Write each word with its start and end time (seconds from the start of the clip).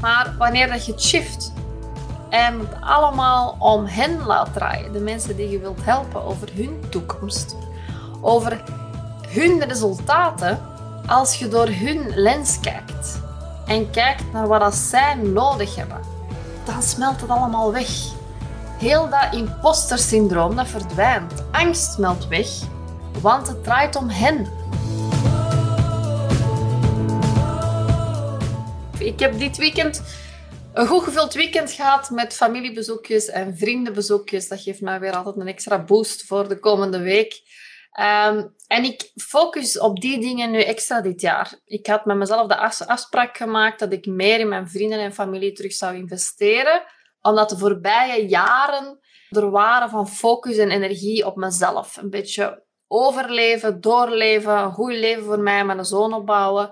Maar 0.00 0.34
wanneer 0.38 0.68
dat 0.68 0.86
je 0.86 0.92
het 0.92 1.02
shift 1.02 1.52
en 2.28 2.58
het 2.58 2.80
allemaal 2.80 3.56
om 3.58 3.84
hen 3.86 4.26
laat 4.26 4.52
draaien, 4.52 4.92
de 4.92 5.00
mensen 5.00 5.36
die 5.36 5.50
je 5.50 5.58
wilt 5.58 5.84
helpen 5.84 6.24
over 6.24 6.48
hun 6.54 6.82
toekomst, 6.90 7.56
over 8.20 8.62
hun 9.28 9.62
resultaten, 9.64 10.60
als 11.06 11.38
je 11.38 11.48
door 11.48 11.68
hun 11.68 12.12
lens 12.14 12.60
kijkt 12.60 13.20
en 13.66 13.90
kijkt 13.90 14.32
naar 14.32 14.48
wat 14.48 14.60
dat 14.60 14.74
zij 14.74 15.14
nodig 15.14 15.76
hebben, 15.76 16.00
dan 16.64 16.82
smelt 16.82 17.20
het 17.20 17.30
allemaal 17.30 17.72
weg. 17.72 17.88
Heel 18.78 19.08
dat 19.08 19.34
imposter-syndroom 19.34 20.56
dat 20.56 20.68
verdwijnt. 20.68 21.44
Angst 21.50 21.92
smelt 21.92 22.28
weg, 22.28 22.48
want 23.20 23.48
het 23.48 23.64
draait 23.64 23.96
om 23.96 24.08
hen. 24.08 24.57
Ik 29.08 29.20
heb 29.20 29.38
dit 29.38 29.56
weekend 29.56 30.02
een 30.72 30.86
goed 30.86 31.02
gevuld 31.02 31.34
weekend 31.34 31.72
gehad 31.72 32.10
met 32.10 32.34
familiebezoekjes 32.34 33.28
en 33.28 33.56
vriendenbezoekjes. 33.56 34.48
Dat 34.48 34.60
geeft 34.60 34.80
mij 34.80 35.00
weer 35.00 35.16
altijd 35.16 35.36
een 35.36 35.46
extra 35.46 35.84
boost 35.84 36.26
voor 36.26 36.48
de 36.48 36.58
komende 36.58 36.98
week. 36.98 37.40
Ehm, 37.92 38.46
en 38.66 38.84
ik 38.84 39.12
focus 39.16 39.78
op 39.78 40.00
die 40.00 40.20
dingen 40.20 40.50
nu 40.50 40.60
extra 40.60 41.00
dit 41.00 41.20
jaar. 41.20 41.58
Ik 41.64 41.86
had 41.86 42.04
met 42.04 42.16
mezelf 42.16 42.46
de 42.46 42.86
afspraak 42.86 43.36
gemaakt 43.36 43.78
dat 43.78 43.92
ik 43.92 44.06
meer 44.06 44.40
in 44.40 44.48
mijn 44.48 44.68
vrienden 44.68 44.98
en 44.98 45.14
familie 45.14 45.52
terug 45.52 45.72
zou 45.72 45.94
investeren, 45.94 46.82
omdat 47.20 47.48
de 47.48 47.58
voorbije 47.58 48.28
jaren 48.28 48.98
er 49.30 49.50
waren 49.50 49.90
van 49.90 50.08
focus 50.08 50.56
en 50.56 50.70
energie 50.70 51.26
op 51.26 51.36
mezelf. 51.36 51.96
Een 51.96 52.10
beetje 52.10 52.62
overleven, 52.86 53.80
doorleven, 53.80 54.58
een 54.58 54.72
goed 54.72 54.92
leven 54.92 55.24
voor 55.24 55.40
mij, 55.40 55.64
mijn 55.64 55.84
zoon 55.84 56.12
opbouwen. 56.12 56.70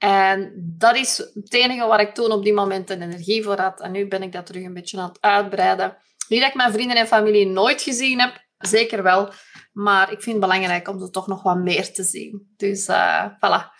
En 0.00 0.52
dat 0.78 0.96
is 0.96 1.16
het 1.16 1.52
enige 1.54 1.86
waar 1.86 2.00
ik 2.00 2.14
toen 2.14 2.32
op 2.32 2.42
die 2.42 2.52
momenten 2.52 3.02
energie 3.02 3.42
voor 3.42 3.58
had. 3.58 3.80
En 3.80 3.92
nu 3.92 4.08
ben 4.08 4.22
ik 4.22 4.32
dat 4.32 4.46
terug 4.46 4.64
een 4.64 4.74
beetje 4.74 4.98
aan 4.98 5.08
het 5.08 5.20
uitbreiden. 5.20 5.96
Niet 6.28 6.40
dat 6.40 6.48
ik 6.48 6.54
mijn 6.54 6.72
vrienden 6.72 6.96
en 6.96 7.06
familie 7.06 7.46
nooit 7.46 7.82
gezien 7.82 8.20
heb, 8.20 8.44
zeker 8.58 9.02
wel. 9.02 9.32
Maar 9.72 10.12
ik 10.12 10.22
vind 10.22 10.36
het 10.36 10.40
belangrijk 10.40 10.88
om 10.88 11.02
er 11.02 11.10
toch 11.10 11.26
nog 11.26 11.42
wat 11.42 11.56
meer 11.56 11.92
te 11.92 12.02
zien. 12.02 12.52
Dus 12.56 12.88
uh, 12.88 13.24
voilà. 13.24 13.78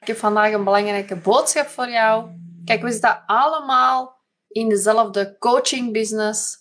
Ik 0.00 0.06
heb 0.06 0.16
vandaag 0.16 0.52
een 0.52 0.64
belangrijke 0.64 1.16
boodschap 1.16 1.66
voor 1.66 1.88
jou. 1.88 2.30
Kijk, 2.64 2.82
we 2.82 2.90
zitten 2.90 3.22
allemaal 3.26 4.20
in 4.48 4.68
dezelfde 4.68 5.36
coaching 5.38 5.92
business. 5.92 6.56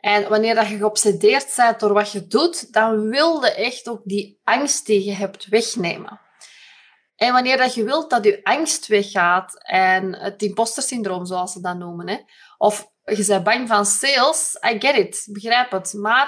En 0.00 0.28
wanneer 0.28 0.54
dat 0.54 0.68
je 0.68 0.76
geobsedeerd 0.76 1.52
bent 1.56 1.80
door 1.80 1.92
wat 1.92 2.12
je 2.12 2.26
doet, 2.26 2.72
dan 2.72 3.08
wil 3.08 3.44
je 3.44 3.54
echt 3.54 3.88
ook 3.88 4.00
die 4.04 4.40
angst 4.44 4.86
die 4.86 5.04
je 5.04 5.12
hebt 5.12 5.46
wegnemen. 5.46 6.20
En 7.16 7.32
wanneer 7.32 7.56
dat 7.56 7.74
je 7.74 7.84
wilt 7.84 8.10
dat 8.10 8.24
je 8.24 8.40
angst 8.42 8.86
weggaat 8.86 9.62
en 9.62 10.14
het 10.14 10.42
imposter-syndroom, 10.42 11.26
zoals 11.26 11.52
ze 11.52 11.60
dat 11.60 11.76
noemen, 11.76 12.08
hè, 12.08 12.18
of 12.58 12.92
je 13.04 13.24
bent 13.26 13.44
bang 13.44 13.68
van 13.68 13.86
sales, 13.86 14.58
I 14.72 14.80
get 14.80 14.96
it, 14.96 15.28
begrijp 15.30 15.70
het. 15.70 15.92
Maar 15.92 16.26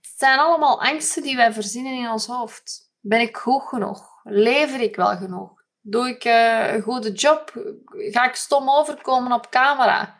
het 0.00 0.12
zijn 0.16 0.38
allemaal 0.38 0.82
angsten 0.82 1.22
die 1.22 1.36
wij 1.36 1.52
verzinnen 1.52 1.92
in 1.92 2.10
ons 2.10 2.26
hoofd. 2.26 2.90
Ben 3.00 3.20
ik 3.20 3.36
goed 3.36 3.62
genoeg? 3.62 4.20
Lever 4.22 4.80
ik 4.80 4.96
wel 4.96 5.16
genoeg? 5.16 5.50
Doe 5.80 6.08
ik 6.08 6.24
uh, 6.24 6.72
een 6.72 6.82
goede 6.82 7.12
job? 7.12 7.52
Ga 7.88 8.28
ik 8.28 8.34
stom 8.34 8.70
overkomen 8.70 9.32
op 9.32 9.50
camera? 9.50 10.16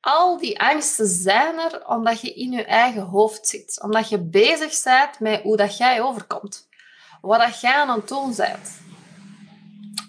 Al 0.00 0.38
die 0.38 0.60
angsten 0.60 1.06
zijn 1.06 1.58
er 1.58 1.86
omdat 1.86 2.20
je 2.20 2.34
in 2.34 2.50
je 2.50 2.64
eigen 2.64 3.02
hoofd 3.02 3.46
zit. 3.46 3.82
Omdat 3.82 4.08
je 4.08 4.28
bezig 4.28 4.82
bent 4.82 5.20
met 5.20 5.42
hoe 5.42 5.56
dat 5.56 5.76
jij 5.76 6.02
overkomt 6.02 6.68
wat 7.20 7.40
dat 7.40 7.60
jij 7.60 7.74
aan 7.74 7.90
het 7.90 8.08
doen 8.08 8.34
bent. 8.36 8.80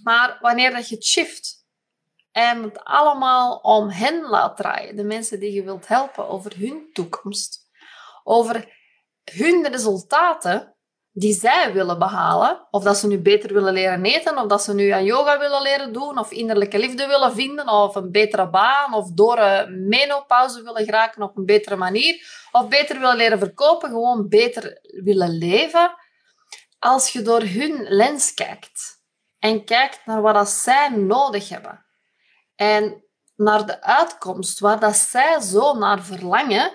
Maar 0.03 0.37
wanneer 0.41 0.71
dat 0.71 0.89
je 0.89 0.95
het 0.95 1.05
shift 1.05 1.65
en 2.31 2.63
het 2.63 2.83
allemaal 2.83 3.55
om 3.55 3.89
hen 3.89 4.21
laat 4.21 4.57
draaien, 4.57 4.95
de 4.95 5.03
mensen 5.03 5.39
die 5.39 5.53
je 5.53 5.63
wilt 5.63 5.87
helpen 5.87 6.27
over 6.27 6.57
hun 6.57 6.89
toekomst, 6.93 7.69
over 8.23 8.79
hun 9.23 9.67
resultaten 9.67 10.75
die 11.13 11.33
zij 11.33 11.73
willen 11.73 11.99
behalen, 11.99 12.67
of 12.69 12.83
dat 12.83 12.97
ze 12.97 13.07
nu 13.07 13.19
beter 13.19 13.53
willen 13.53 13.73
leren 13.73 14.05
eten, 14.05 14.37
of 14.37 14.47
dat 14.47 14.63
ze 14.63 14.73
nu 14.73 14.89
aan 14.89 15.03
yoga 15.03 15.39
willen 15.39 15.61
leren 15.61 15.93
doen, 15.93 16.17
of 16.17 16.31
innerlijke 16.31 16.79
liefde 16.79 17.07
willen 17.07 17.33
vinden, 17.33 17.69
of 17.69 17.95
een 17.95 18.11
betere 18.11 18.49
baan, 18.49 18.93
of 18.93 19.11
door 19.11 19.37
een 19.37 19.87
menopauze 19.87 20.63
willen 20.63 20.85
geraken 20.85 21.23
op 21.23 21.37
een 21.37 21.45
betere 21.45 21.75
manier, 21.75 22.45
of 22.51 22.67
beter 22.67 22.99
willen 22.99 23.15
leren 23.15 23.39
verkopen, 23.39 23.89
gewoon 23.89 24.27
beter 24.27 24.79
willen 25.03 25.37
leven, 25.37 25.95
als 26.81 27.09
je 27.09 27.21
door 27.21 27.41
hun 27.41 27.83
lens 27.83 28.33
kijkt 28.33 29.03
en 29.39 29.65
kijkt 29.65 30.05
naar 30.05 30.21
wat 30.21 30.33
dat 30.33 30.49
zij 30.49 30.89
nodig 30.89 31.49
hebben 31.49 31.85
en 32.55 33.05
naar 33.35 33.65
de 33.65 33.81
uitkomst 33.81 34.59
waar 34.59 34.79
dat 34.79 34.95
zij 34.95 35.39
zo 35.39 35.73
naar 35.73 36.03
verlangen, 36.03 36.73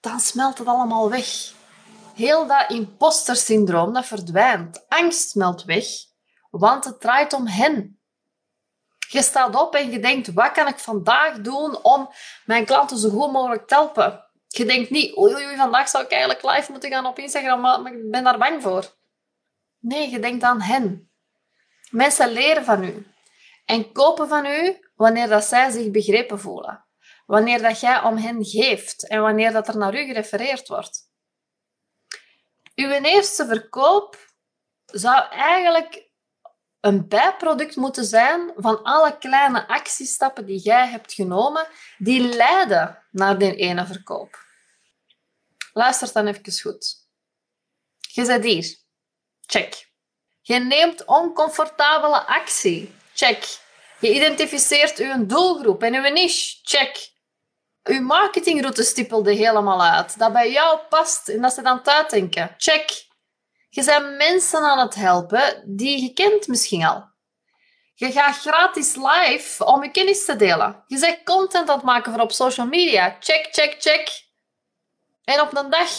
dan 0.00 0.20
smelt 0.20 0.58
het 0.58 0.66
allemaal 0.66 1.10
weg. 1.10 1.52
Heel 2.14 2.46
dat 2.46 2.70
imposter-syndroom 2.70 3.92
dat 3.92 4.06
verdwijnt. 4.06 4.88
Angst 4.88 5.30
smelt 5.30 5.64
weg, 5.64 5.86
want 6.50 6.84
het 6.84 7.00
draait 7.00 7.32
om 7.32 7.46
hen. 7.46 8.00
Je 9.08 9.22
staat 9.22 9.54
op 9.54 9.74
en 9.74 9.90
je 9.90 9.98
denkt, 9.98 10.32
wat 10.32 10.52
kan 10.52 10.68
ik 10.68 10.78
vandaag 10.78 11.40
doen 11.40 11.82
om 11.82 12.10
mijn 12.44 12.64
klanten 12.64 12.98
zo 12.98 13.08
goed 13.08 13.32
mogelijk 13.32 13.66
te 13.68 13.74
helpen? 13.74 14.29
Je 14.52 14.64
denkt 14.64 14.90
niet, 14.90 15.16
oei, 15.16 15.56
vandaag 15.56 15.88
zou 15.88 16.04
ik 16.04 16.10
eigenlijk 16.10 16.42
live 16.42 16.70
moeten 16.70 16.90
gaan 16.90 17.06
op 17.06 17.18
Instagram, 17.18 17.60
maar 17.60 17.92
ik 17.92 18.10
ben 18.10 18.24
daar 18.24 18.38
bang 18.38 18.62
voor. 18.62 18.96
Nee, 19.78 20.10
je 20.10 20.18
denkt 20.18 20.42
aan 20.42 20.60
hen. 20.60 21.10
Mensen 21.90 22.32
leren 22.32 22.64
van 22.64 22.84
u 22.84 23.06
en 23.64 23.92
kopen 23.92 24.28
van 24.28 24.46
u 24.46 24.90
wanneer 24.94 25.28
dat 25.28 25.44
zij 25.44 25.70
zich 25.70 25.90
begrepen 25.90 26.40
voelen. 26.40 26.84
Wanneer 27.26 27.62
dat 27.62 27.80
jij 27.80 28.02
om 28.02 28.16
hen 28.16 28.44
geeft 28.44 29.08
en 29.08 29.20
wanneer 29.20 29.52
dat 29.52 29.68
er 29.68 29.76
naar 29.76 29.94
u 29.94 30.04
gerefereerd 30.04 30.68
wordt. 30.68 31.08
Uw 32.74 32.90
eerste 32.90 33.46
verkoop 33.46 34.32
zou 34.84 35.28
eigenlijk 35.28 36.09
een 36.80 37.08
bijproduct 37.08 37.76
moeten 37.76 38.04
zijn 38.04 38.52
van 38.56 38.82
alle 38.82 39.18
kleine 39.18 39.68
actiestappen 39.68 40.46
die 40.46 40.58
jij 40.58 40.88
hebt 40.88 41.12
genomen, 41.12 41.66
die 41.98 42.20
leiden 42.20 43.04
naar 43.10 43.38
die 43.38 43.54
ene 43.54 43.86
verkoop. 43.86 44.44
Luister 45.72 46.12
dan 46.12 46.26
even 46.26 46.60
goed. 46.60 47.08
Je 48.00 48.24
zit 48.24 48.44
hier. 48.44 48.76
Check. 49.40 49.88
Je 50.40 50.58
neemt 50.58 51.04
oncomfortabele 51.04 52.26
actie. 52.26 52.94
Check. 53.14 53.58
Je 53.98 54.14
identificeert 54.14 54.98
uw 54.98 55.26
doelgroep 55.26 55.82
en 55.82 55.94
uw 55.94 56.12
niche. 56.12 56.58
Check. 56.62 57.12
Uw 57.82 58.00
marketingroute 58.00 58.82
stippelde 58.82 59.32
helemaal 59.32 59.82
uit. 59.82 60.18
Dat 60.18 60.32
bij 60.32 60.50
jou 60.50 60.78
past 60.88 61.28
en 61.28 61.40
dat 61.40 61.52
ze 61.52 61.62
dan 61.62 61.86
uitdenken. 61.86 62.54
Check. 62.56 63.08
Je 63.72 63.84
bent 63.84 64.16
mensen 64.16 64.60
aan 64.60 64.78
het 64.78 64.94
helpen 64.94 65.62
die 65.66 66.02
je 66.02 66.12
kent 66.12 66.48
misschien 66.48 66.84
al. 66.84 67.08
Je 67.94 68.12
gaat 68.12 68.36
gratis 68.36 68.94
live 68.94 69.64
om 69.64 69.82
je 69.82 69.90
kennis 69.90 70.24
te 70.24 70.36
delen. 70.36 70.84
Je 70.86 70.98
bent 70.98 71.22
content 71.24 71.68
aan 71.68 71.76
het 71.76 71.84
maken 71.84 72.12
voor 72.12 72.20
op 72.20 72.32
social 72.32 72.66
media. 72.66 73.16
Check, 73.20 73.48
check, 73.50 73.76
check. 73.78 74.28
En 75.24 75.40
op 75.40 75.56
een 75.56 75.70
dag, 75.70 75.90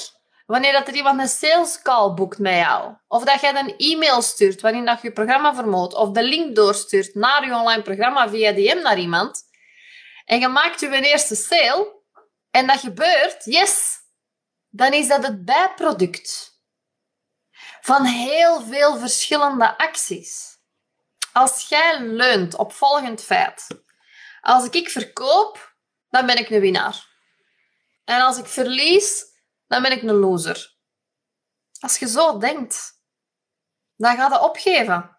wanneer 0.46 0.72
dat 0.72 0.88
er 0.88 0.94
iemand 0.94 1.20
een 1.20 1.28
sales 1.28 1.82
call 1.82 2.14
boekt 2.14 2.40
met 2.40 2.56
jou, 2.56 2.94
of 3.08 3.24
dat 3.24 3.42
jij 3.42 3.56
een 3.56 3.78
e-mail 3.78 4.22
stuurt 4.22 4.62
waarin 4.62 4.86
dat 4.86 5.02
je 5.02 5.08
je 5.08 5.14
programma 5.14 5.56
vermoot, 5.56 5.94
of 5.94 6.10
de 6.10 6.24
link 6.24 6.56
doorstuurt 6.56 7.16
naar 7.16 7.46
je 7.46 7.56
online 7.56 7.82
programma 7.82 8.30
via 8.30 8.52
DM 8.52 8.82
naar 8.82 8.98
iemand, 8.98 9.42
en 10.26 10.40
je 10.40 10.48
maakt 10.48 10.80
je 10.80 11.02
eerste 11.02 11.36
sale, 11.36 12.02
en 12.52 12.68
dat 12.68 12.80
gebeurt, 12.80 13.46
yes, 13.46 14.00
dan 14.70 14.92
is 14.92 15.08
dat 15.08 15.24
het 15.24 15.46
bijproduct 15.46 16.51
van 17.82 18.06
heel 18.06 18.62
veel 18.62 18.98
verschillende 18.98 19.78
acties. 19.78 20.60
Als 21.34 21.70
jij 21.70 22.02
leunt 22.02 22.56
op 22.56 22.74
volgend 22.74 23.24
feit. 23.24 23.68
Als 24.42 24.70
ik 24.70 24.90
verkoop, 24.90 25.76
dan 26.10 26.26
ben 26.26 26.38
ik 26.38 26.50
een 26.50 26.60
winnaar. 26.60 27.10
En 28.04 28.22
als 28.22 28.38
ik 28.38 28.46
verlies, 28.46 29.26
dan 29.68 29.82
ben 29.82 29.92
ik 29.92 30.02
een 30.02 30.16
loser. 30.16 30.76
Als 31.80 31.98
je 31.98 32.08
zo 32.08 32.38
denkt, 32.38 33.02
dan 33.96 34.16
ga 34.16 34.28
je 34.28 34.40
opgeven. 34.40 35.18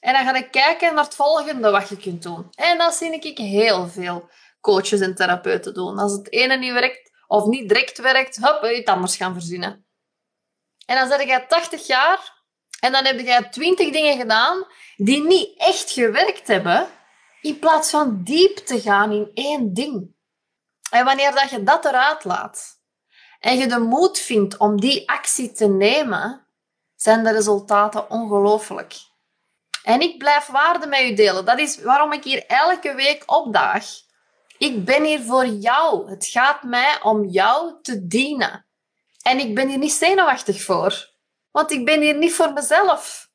En 0.00 0.12
dan 0.12 0.24
ga 0.24 0.36
je 0.36 0.50
kijken 0.50 0.94
naar 0.94 1.04
het 1.04 1.14
volgende 1.14 1.70
wat 1.70 1.88
je 1.88 1.96
kunt 1.96 2.22
doen. 2.22 2.50
En 2.50 2.78
dat 2.78 2.94
zie 2.94 3.12
ik 3.12 3.38
heel 3.38 3.88
veel 3.88 4.30
coaches 4.60 5.00
en 5.00 5.14
therapeuten 5.14 5.74
doen. 5.74 5.98
Als 5.98 6.12
het 6.12 6.32
ene 6.32 6.56
niet 6.56 6.72
werkt, 6.72 7.10
of 7.26 7.46
niet 7.46 7.68
direct 7.68 7.98
werkt, 7.98 8.36
hup, 8.36 8.64
iets 8.64 8.90
anders 8.90 9.16
gaan 9.16 9.32
verzinnen. 9.32 9.89
En 10.90 10.96
dan 10.96 11.08
zet 11.08 11.22
jij 11.22 11.46
80 11.46 11.86
jaar 11.86 12.32
en 12.80 12.92
dan 12.92 13.04
heb 13.04 13.20
jij 13.20 13.48
20 13.48 13.90
dingen 13.90 14.16
gedaan 14.16 14.66
die 14.96 15.24
niet 15.24 15.58
echt 15.58 15.90
gewerkt 15.90 16.46
hebben, 16.46 16.88
in 17.40 17.58
plaats 17.58 17.90
van 17.90 18.22
diep 18.22 18.56
te 18.56 18.80
gaan 18.80 19.12
in 19.12 19.30
één 19.34 19.74
ding. 19.74 20.14
En 20.90 21.04
wanneer 21.04 21.34
dat 21.34 21.50
je 21.50 21.62
dat 21.62 21.84
eruit 21.84 22.24
laat 22.24 22.80
en 23.38 23.58
je 23.58 23.66
de 23.66 23.78
moed 23.78 24.18
vindt 24.18 24.56
om 24.56 24.80
die 24.80 25.10
actie 25.10 25.52
te 25.52 25.66
nemen, 25.66 26.46
zijn 26.96 27.24
de 27.24 27.32
resultaten 27.32 28.10
ongelooflijk. 28.10 28.94
En 29.82 30.00
ik 30.00 30.18
blijf 30.18 30.46
waarde 30.46 30.86
met 30.86 31.00
u 31.00 31.14
delen. 31.14 31.44
Dat 31.44 31.58
is 31.58 31.82
waarom 31.82 32.12
ik 32.12 32.24
hier 32.24 32.46
elke 32.46 32.94
week 32.94 33.22
opdaag. 33.26 33.86
Ik 34.58 34.84
ben 34.84 35.04
hier 35.04 35.20
voor 35.20 35.46
jou. 35.46 36.10
Het 36.10 36.26
gaat 36.26 36.62
mij 36.62 37.02
om 37.02 37.24
jou 37.24 37.74
te 37.82 38.06
dienen. 38.06 38.64
En 39.22 39.38
ik 39.38 39.54
ben 39.54 39.68
hier 39.68 39.78
niet 39.78 39.92
zenuwachtig 39.92 40.62
voor. 40.62 41.08
Want 41.50 41.70
ik 41.70 41.84
ben 41.84 42.00
hier 42.00 42.16
niet 42.16 42.34
voor 42.34 42.52
mezelf. 42.52 43.30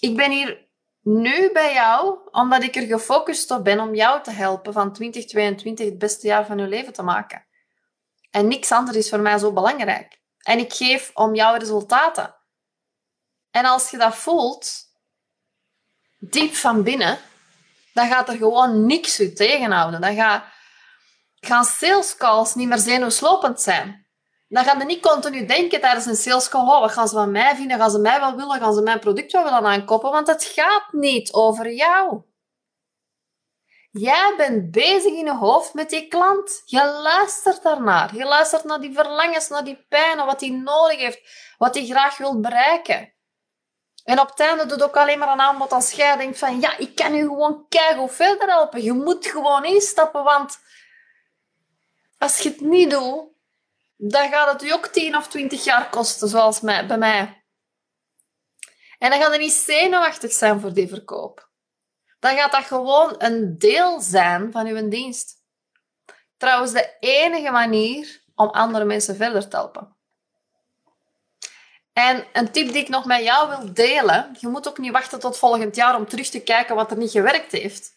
Ik 0.00 0.16
ben 0.16 0.30
hier 0.30 0.68
nu 1.00 1.52
bij 1.52 1.72
jou 1.72 2.18
omdat 2.30 2.62
ik 2.62 2.76
er 2.76 2.86
gefocust 2.86 3.50
op 3.50 3.64
ben 3.64 3.80
om 3.80 3.94
jou 3.94 4.22
te 4.22 4.30
helpen 4.30 4.72
van 4.72 4.92
2022 4.92 5.86
het 5.86 5.98
beste 5.98 6.26
jaar 6.26 6.46
van 6.46 6.58
je 6.58 6.66
leven 6.66 6.92
te 6.92 7.02
maken. 7.02 7.46
En 8.30 8.48
niks 8.48 8.72
anders 8.72 8.96
is 8.96 9.08
voor 9.08 9.20
mij 9.20 9.38
zo 9.38 9.52
belangrijk. 9.52 10.22
En 10.38 10.58
ik 10.58 10.72
geef 10.72 11.10
om 11.14 11.34
jouw 11.34 11.56
resultaten. 11.56 12.36
En 13.50 13.64
als 13.64 13.90
je 13.90 13.96
dat 13.96 14.16
voelt, 14.16 14.72
diep 16.18 16.54
van 16.54 16.82
binnen, 16.82 17.18
dan 17.92 18.08
gaat 18.08 18.28
er 18.28 18.36
gewoon 18.36 18.86
niks 18.86 19.20
u 19.20 19.32
tegenhouden. 19.32 20.00
Dan 20.00 20.42
gaan 21.40 21.64
sales 21.64 22.16
calls 22.16 22.54
niet 22.54 22.68
meer 22.68 22.78
zenuwslopend 22.78 23.60
zijn. 23.60 24.03
Dan 24.54 24.64
gaan 24.64 24.80
ze 24.80 24.86
niet 24.86 25.02
continu 25.02 25.46
denken 25.46 25.80
tijdens 25.80 26.06
een 26.06 26.16
sales 26.16 26.48
call, 26.48 26.60
oh, 26.60 26.80
wat 26.80 26.92
gaan 26.92 27.08
ze 27.08 27.14
van 27.14 27.30
mij 27.30 27.56
vinden? 27.56 27.78
Gaan 27.78 27.90
ze 27.90 27.98
mij 27.98 28.20
wel 28.20 28.36
willen? 28.36 28.60
Gaan 28.60 28.74
ze 28.74 28.82
mijn 28.82 28.98
product 28.98 29.32
wel 29.32 29.44
willen 29.44 29.66
aankopen? 29.66 30.10
Want 30.10 30.26
het 30.26 30.44
gaat 30.44 30.92
niet 30.92 31.32
over 31.32 31.72
jou. 31.72 32.22
Jij 33.90 34.34
bent 34.36 34.70
bezig 34.70 35.12
in 35.12 35.24
je 35.24 35.34
hoofd 35.34 35.74
met 35.74 35.90
die 35.90 36.08
klant. 36.08 36.62
Je 36.64 36.84
luistert 37.02 37.62
daarnaar. 37.62 38.16
Je 38.16 38.24
luistert 38.24 38.64
naar 38.64 38.80
die 38.80 38.92
verlangens, 38.92 39.48
naar 39.48 39.64
die 39.64 39.86
pijn, 39.88 40.16
wat 40.16 40.40
hij 40.40 40.50
nodig 40.50 40.98
heeft, 40.98 41.54
wat 41.58 41.74
hij 41.74 41.86
graag 41.86 42.16
wil 42.16 42.40
bereiken. 42.40 43.14
En 44.04 44.20
op 44.20 44.28
het 44.28 44.40
einde 44.40 44.66
doet 44.66 44.82
ook 44.82 44.96
alleen 44.96 45.18
maar 45.18 45.32
een 45.32 45.40
aanbod 45.40 45.72
als 45.72 45.92
jij 45.92 46.16
denkt 46.16 46.38
van 46.38 46.60
ja, 46.60 46.76
ik 46.76 46.94
kan 46.94 47.14
u 47.14 47.20
gewoon 47.20 47.66
kijken 47.68 48.10
verder 48.10 48.48
helpen. 48.48 48.82
Je 48.82 48.92
moet 48.92 49.26
gewoon 49.26 49.64
instappen, 49.64 50.24
want 50.24 50.58
als 52.18 52.38
je 52.38 52.48
het 52.48 52.60
niet 52.60 52.90
doet, 52.90 53.33
dan 53.96 54.28
gaat 54.28 54.52
het 54.52 54.62
u 54.62 54.72
ook 54.72 54.86
10 54.86 55.16
of 55.16 55.28
20 55.28 55.64
jaar 55.64 55.90
kosten, 55.90 56.28
zoals 56.28 56.60
bij 56.60 56.98
mij. 56.98 57.44
En 58.98 59.10
dan 59.10 59.20
gaat 59.20 59.32
er 59.32 59.38
niet 59.38 59.52
zenuwachtig 59.52 60.32
zijn 60.32 60.60
voor 60.60 60.72
die 60.72 60.88
verkoop. 60.88 61.50
Dan 62.18 62.36
gaat 62.36 62.52
dat 62.52 62.64
gewoon 62.64 63.14
een 63.18 63.58
deel 63.58 64.00
zijn 64.00 64.52
van 64.52 64.66
uw 64.66 64.88
dienst. 64.88 65.42
Trouwens, 66.36 66.72
de 66.72 66.96
enige 67.00 67.50
manier 67.50 68.22
om 68.34 68.48
andere 68.48 68.84
mensen 68.84 69.16
verder 69.16 69.48
te 69.48 69.56
helpen. 69.56 69.96
En 71.92 72.26
een 72.32 72.50
tip 72.50 72.66
die 72.72 72.82
ik 72.82 72.88
nog 72.88 73.04
met 73.04 73.22
jou 73.22 73.48
wil 73.48 73.74
delen, 73.74 74.36
je 74.40 74.48
moet 74.48 74.68
ook 74.68 74.78
niet 74.78 74.92
wachten 74.92 75.20
tot 75.20 75.38
volgend 75.38 75.76
jaar 75.76 75.96
om 75.96 76.08
terug 76.08 76.28
te 76.28 76.42
kijken 76.42 76.74
wat 76.74 76.90
er 76.90 76.96
niet 76.96 77.10
gewerkt 77.10 77.52
heeft. 77.52 77.96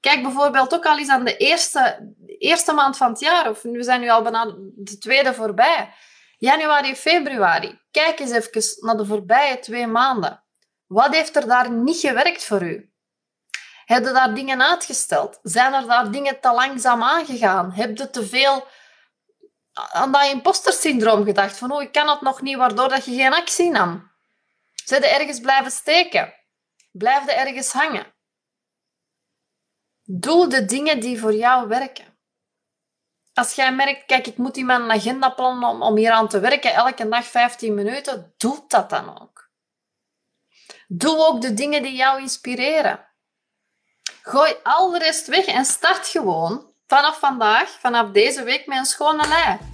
Kijk 0.00 0.22
bijvoorbeeld 0.22 0.74
ook 0.74 0.86
al 0.86 0.98
eens 0.98 1.08
aan 1.08 1.24
de 1.24 1.36
eerste, 1.36 2.12
eerste 2.44 2.72
maand 2.72 2.96
van 2.96 3.10
het 3.10 3.20
jaar, 3.20 3.50
of 3.50 3.62
we 3.62 3.82
zijn 3.82 4.00
nu 4.00 4.10
al 4.10 4.22
bijna 4.22 4.54
de 4.74 4.98
tweede 4.98 5.34
voorbij. 5.34 5.94
Januari, 6.38 6.96
februari. 6.96 7.80
Kijk 7.90 8.18
eens 8.18 8.30
even 8.30 8.86
naar 8.86 8.96
de 8.96 9.06
voorbije 9.06 9.58
twee 9.58 9.86
maanden. 9.86 10.44
Wat 10.86 11.14
heeft 11.14 11.36
er 11.36 11.46
daar 11.46 11.70
niet 11.70 11.98
gewerkt 11.98 12.44
voor 12.44 12.62
u? 12.62 12.92
Heb 13.84 14.04
je 14.04 14.12
daar 14.12 14.34
dingen 14.34 14.62
uitgesteld? 14.62 15.38
Zijn 15.42 15.72
er 15.72 15.86
daar 15.86 16.10
dingen 16.10 16.40
te 16.40 16.52
langzaam 16.52 17.02
aangegaan? 17.02 17.72
Heb 17.72 17.98
je 17.98 18.10
te 18.10 18.26
veel 18.26 18.66
aan 19.72 20.12
dat 20.12 20.30
imposter-syndroom 20.30 21.24
gedacht. 21.24 21.56
Van, 21.56 21.72
oh, 21.72 21.82
ik 21.82 21.92
kan 21.92 22.08
het 22.08 22.20
nog 22.20 22.42
niet, 22.42 22.56
waardoor 22.56 22.88
dat 22.88 23.04
je 23.04 23.14
geen 23.14 23.34
actie 23.34 23.70
nam. 23.70 24.12
Zijn 24.84 25.02
er 25.02 25.20
ergens 25.20 25.40
blijven 25.40 25.70
steken? 25.70 26.34
Blijf 26.92 27.28
er 27.28 27.36
ergens 27.36 27.72
hangen? 27.72 28.14
Doe 30.02 30.48
de 30.48 30.64
dingen 30.64 31.00
die 31.00 31.20
voor 31.20 31.34
jou 31.34 31.68
werken. 31.68 32.13
Als 33.34 33.54
jij 33.54 33.74
merkt, 33.74 34.06
kijk, 34.06 34.26
ik 34.26 34.36
moet 34.36 34.56
in 34.56 34.66
mijn 34.66 34.90
agenda 34.90 35.30
plannen 35.30 35.80
om, 35.80 35.96
hier 35.96 36.10
aan 36.10 36.28
te 36.28 36.40
werken, 36.40 36.72
elke 36.72 37.08
dag 37.08 37.24
15 37.24 37.74
minuten, 37.74 38.34
doe 38.36 38.64
dat 38.68 38.90
dan 38.90 39.20
ook. 39.20 39.50
Doe 40.86 41.26
ook 41.26 41.40
de 41.40 41.54
dingen 41.54 41.82
die 41.82 41.94
jou 41.94 42.20
inspireren. 42.20 43.08
Gooi 44.22 44.54
al 44.62 44.90
de 44.90 44.98
rest 44.98 45.26
weg 45.26 45.44
en 45.44 45.64
start 45.64 46.06
gewoon 46.06 46.72
vanaf 46.86 47.18
vandaag, 47.18 47.70
vanaf 47.70 48.10
deze 48.10 48.42
week, 48.42 48.66
met 48.66 48.78
een 48.78 48.84
schone 48.84 49.28
lei. 49.28 49.73